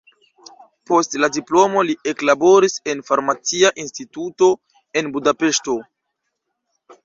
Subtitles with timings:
[0.91, 4.51] Post la diplomo li eklaboris en farmacia instituto
[5.03, 5.81] en Budapeŝto.